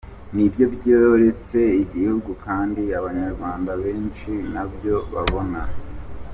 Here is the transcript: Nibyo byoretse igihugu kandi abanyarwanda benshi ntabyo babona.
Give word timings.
Nibyo 0.35 0.65
byoretse 0.75 1.59
igihugu 1.83 2.29
kandi 2.45 2.81
abanyarwanda 2.99 3.71
benshi 3.83 4.31
ntabyo 4.51 4.95
babona. 5.13 5.61